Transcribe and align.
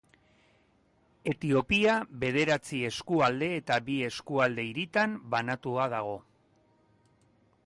Etiopia 1.33 1.97
bederatzi 2.23 2.81
eskualde 2.91 3.51
eta 3.61 3.79
bi 3.91 4.01
eskualde-hiritan 4.11 5.17
banatua 5.37 5.91
dago. 5.97 6.21